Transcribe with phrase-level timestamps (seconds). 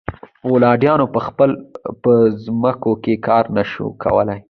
[0.41, 1.53] فیوډالانو په خپله
[2.03, 2.11] په
[2.43, 4.37] ځمکو کې کار نشو کولی.